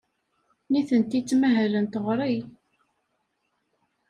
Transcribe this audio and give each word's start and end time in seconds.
Nitenti 0.69 1.17
ttmahalent 1.21 1.99
ɣer-i. 2.05 2.35